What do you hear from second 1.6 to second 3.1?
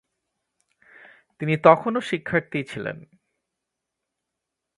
তখনও শিক্ষার্থী ছিলেন।